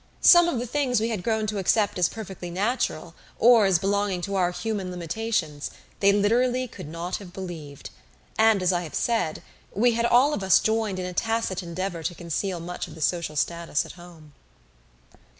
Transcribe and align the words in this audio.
Some 0.19 0.47
of 0.49 0.57
the 0.57 0.65
things 0.65 0.99
we 0.99 1.09
had 1.09 1.21
grown 1.21 1.45
to 1.45 1.59
accept 1.59 1.99
as 1.99 2.09
perfectly 2.09 2.49
natural, 2.49 3.13
or 3.37 3.67
as 3.67 3.77
belonging 3.77 4.21
to 4.21 4.33
our 4.33 4.49
human 4.49 4.89
limitations, 4.89 5.69
they 5.99 6.11
literally 6.11 6.67
could 6.67 6.87
not 6.87 7.17
have 7.17 7.31
believed; 7.31 7.91
and, 8.35 8.63
as 8.63 8.73
I 8.73 8.81
have 8.81 8.95
said, 8.95 9.43
we 9.75 9.91
had 9.91 10.07
all 10.07 10.33
of 10.33 10.41
us 10.41 10.59
joined 10.59 10.97
in 10.97 11.05
a 11.05 11.13
tacit 11.13 11.61
endeavor 11.61 12.01
to 12.01 12.15
conceal 12.15 12.59
much 12.59 12.87
of 12.87 12.95
the 12.95 12.99
social 13.01 13.35
status 13.35 13.85
at 13.85 13.91
home. 13.91 14.33